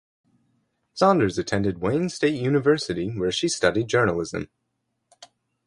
[0.95, 4.49] Saunders attended Wayne State University where she studied journalism.